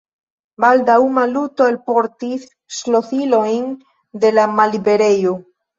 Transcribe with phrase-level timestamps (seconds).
[0.63, 3.73] Baldaŭ Maluto alportis ŝlosilojn
[4.25, 5.41] de la malliberejo.